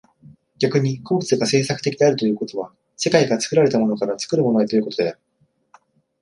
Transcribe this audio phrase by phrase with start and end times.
[0.57, 5.19] 逆に個物が製作的であるということは、世界が作られたものから作るものへということである。